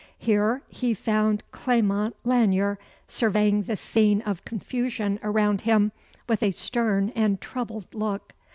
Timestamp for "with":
6.27-6.41